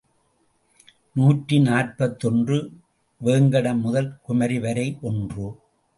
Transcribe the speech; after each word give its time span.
நூற்றி 1.13 1.59
நாற்பத்தொன்று 1.59 2.57
வேங்கடம் 3.21 3.81
முதல் 3.81 4.11
குமரி 4.21 4.59
வரை 4.59 4.87
ஒன்று. 5.01 5.47